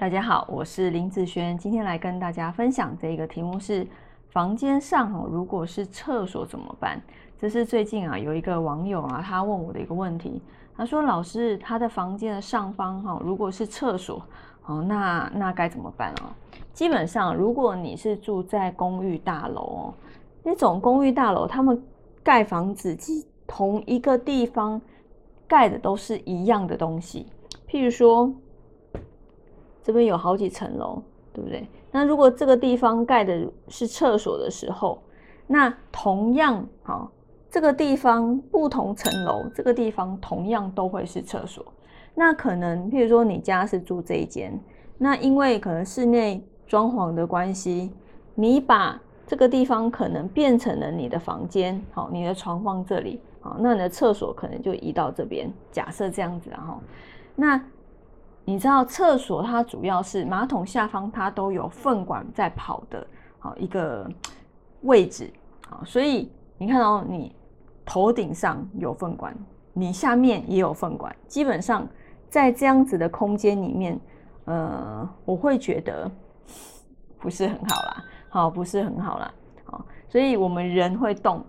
[0.00, 3.86] 大家好，我是林子轩，今天来跟大家分享这个题目是：
[4.30, 6.98] 房间上哦，如果是厕所怎么办？
[7.38, 10.40] 这是最近啊有一个网友啊，他问我的一个问题。
[10.74, 14.24] 他说：“老师，他的房间的上方哈，如果是厕所，
[14.64, 16.34] 哦，那那该怎么办啊？
[16.72, 19.94] 基本上，如果你是住在公寓大楼哦，
[20.42, 21.78] 那种公寓大楼，他们
[22.22, 22.96] 盖房子，
[23.46, 24.80] 同一个地方
[25.46, 27.26] 盖的都是一样的东西，
[27.68, 28.32] 譬如说。”
[29.82, 31.02] 这边有好几层楼，
[31.32, 31.66] 对不对？
[31.90, 35.02] 那如果这个地方盖的是厕所的时候，
[35.46, 37.08] 那同样啊，
[37.50, 41.64] 这个地方不同层楼，这个地方同样都会是厕所。
[42.14, 44.56] 那可能，譬如说你家是住这一间，
[44.98, 47.92] 那因为可能室内装潢的关系，
[48.34, 55.52] 你把这个地方可能变成了你的房间，好，你的床放这里，好，那你的厕所可能就移到这边。
[55.72, 56.80] 假设这样子，然后
[57.34, 57.60] 那。
[58.44, 63.06] 你知道厕所它主要是马桶下方它都有粪管在跑的，
[63.38, 64.10] 好一个
[64.82, 65.32] 位置，
[65.68, 67.32] 好，所以你看到你
[67.84, 69.36] 头顶上有粪管，
[69.72, 71.86] 你下面也有粪管，基本上
[72.28, 74.00] 在这样子的空间里面，
[74.46, 76.10] 呃，我会觉得
[77.18, 79.32] 不是很好啦，好，不是很好啦，
[79.64, 81.44] 好，所以我们人会动，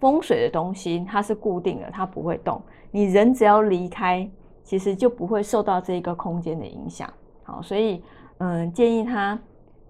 [0.00, 4.28] 风水的东西它是固定的，它不会动，你人只要离开。
[4.62, 8.02] 其实就不会受到这个空间的影响，好，所以
[8.38, 9.38] 嗯，建议他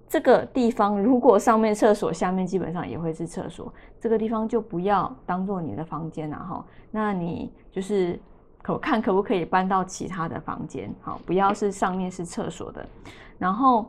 [0.09, 6.65] 这个地方如果上面厕所，下面基本上也会是厕所，这个地方就不要当做你的房间了哈。
[6.91, 8.19] 那你就是
[8.62, 12.84] 可看可不可以搬到其他的房间，好，不要是上面是厕所的。
[13.39, 13.87] 然后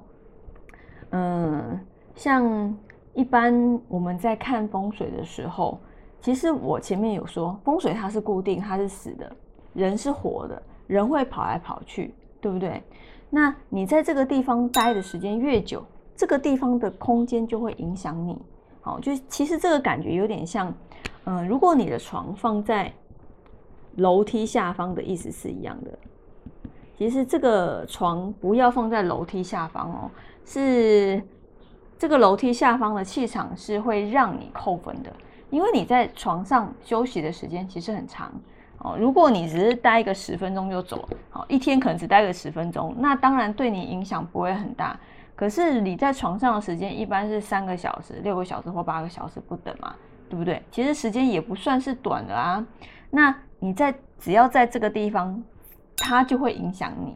[1.10, 1.80] 嗯，
[2.16, 2.78] 像
[3.14, 5.80] 一般我们在看风水的时候，
[6.22, 9.36] 其实我前面有说，风水它是固定，它是死的，
[9.73, 10.61] 人是活的。
[10.88, 12.83] 人会跑来跑去，对不对？
[13.30, 15.82] 那你在这个地方待的时间越久，
[16.17, 18.37] 这个地方的空间就会影响你。
[18.81, 20.73] 好，就其实这个感觉有点像，
[21.23, 22.92] 嗯，如果你的床放在
[23.95, 25.98] 楼梯下方的意思是一样的。
[26.98, 30.11] 其实这个床不要放在楼梯下方哦，
[30.43, 31.23] 是
[31.98, 35.14] 这个楼梯下方的气场是会让你扣分的，
[35.49, 38.30] 因为你在床上休息的时间其实很长。
[38.83, 44.99] 哦，如果你只是待一个十分钟就走，好，一天可能只待个十分钟，那当然对你影响不会很大。
[45.36, 49.95] 可是你在床上的时间一般是三个小时、六个小时或八个小时不等嘛，
[50.30, 50.61] 对不对？
[50.71, 52.65] 其实时间也不算是短的啊。
[53.09, 55.43] 那你在只要在这个地方，
[55.98, 57.15] 它就会影响你，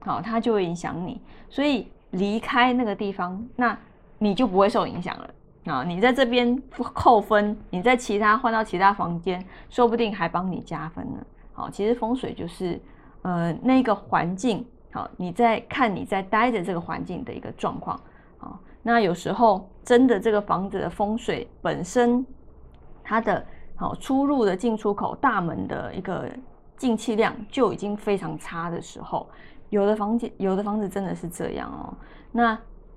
[0.00, 1.20] 好，它就会影响你。
[1.48, 3.76] 所以离开那个地方，那
[4.18, 5.30] 你就不会受影响了。
[5.66, 11.18] 啊，你在这边扣分，你在其他换到其他房间，说不定还帮你加分呢。
[11.52, 12.80] 好，其实风水就是，
[13.22, 18.00] 呃，那个环境，好，你在看你在待的这个环境的一个状况。
[18.38, 22.24] 好，那有时候真的这个房子的风水本身，
[23.02, 23.44] 它的
[23.74, 26.30] 好出入的进出口大门的一个
[26.76, 29.28] 进气量就已经非常差的时候，
[29.70, 31.92] 有的房间有的房子真的是这样哦。
[32.30, 32.56] 那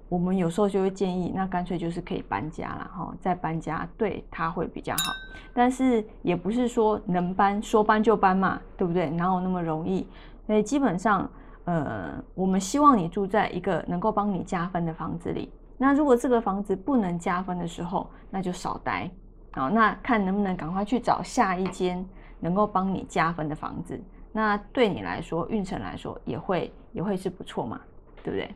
[0.09, 5.13] 我们有时候就会建议，那干脆就是可以搬家了哈，再搬家对他会比较好。
[5.53, 9.09] 但是也不是说能搬说搬就搬嘛，对不对？
[9.11, 10.07] 哪有那么容易？
[10.47, 11.29] 所以基本上，
[11.65, 15.51] 呃，我们希望你住在一个能够帮你加分的房子里。
[15.77, 19.09] 那如果这个房子不能加分的时候，那就少待。
[19.51, 22.03] 好，那看能不能赶快去找下一间
[22.39, 23.99] 能够帮你加分的房子。
[24.31, 27.79] 那对你来说，运程来说也会也会是不错嘛，
[28.23, 28.55] 对不对？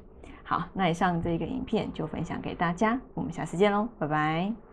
[0.53, 4.72] 好，那以上这个影片就分享给大家，我们下次见喽，拜拜。